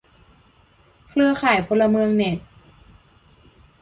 [1.07, 2.37] เครือข่ายพลเมืองเน็ต